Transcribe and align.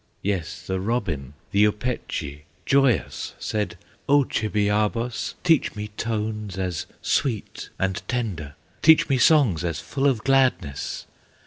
Yes, 0.23 0.65
the 0.65 0.79
robin, 0.79 1.35
the 1.51 1.65
Opechee, 1.67 2.45
Joyous, 2.65 3.35
said, 3.37 3.77
"O 4.09 4.23
Chibiabos, 4.23 5.35
Teach 5.43 5.75
me 5.75 5.89
tones 5.89 6.57
as 6.57 6.87
sweet 7.03 7.69
and 7.77 8.01
tender, 8.07 8.55
Teach 8.81 9.07
me 9.09 9.19
songs 9.19 9.63
as 9.63 9.79
full 9.79 10.07
of 10.07 10.23
gladness!" 10.23 11.05